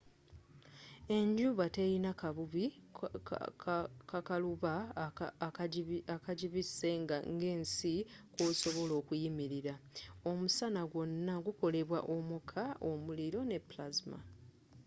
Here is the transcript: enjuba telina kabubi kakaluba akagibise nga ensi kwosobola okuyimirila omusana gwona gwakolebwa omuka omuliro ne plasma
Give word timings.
enjuba 1.17 1.65
telina 1.75 2.11
kabubi 2.21 2.65
kakaluba 4.09 4.73
akagibise 6.21 6.89
nga 7.03 7.17
ensi 7.51 7.93
kwosobola 8.33 8.93
okuyimirila 9.01 9.73
omusana 10.29 10.81
gwona 10.91 11.33
gwakolebwa 11.43 11.99
omuka 12.15 12.63
omuliro 12.89 13.39
ne 13.49 13.57
plasma 13.67 14.19